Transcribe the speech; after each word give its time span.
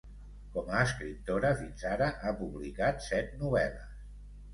Com 0.53 0.69
a 0.77 0.77
escriptora, 0.85 1.51
fins 1.59 1.83
ara 1.89 2.07
ha 2.23 2.31
publicat 2.39 3.05
set 3.09 3.37
novel·les. 3.43 3.93